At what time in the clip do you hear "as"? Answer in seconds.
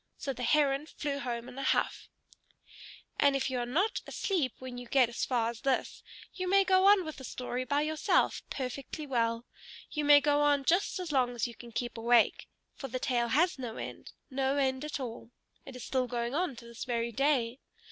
5.09-5.25, 5.51-5.61, 10.99-11.11, 11.35-11.45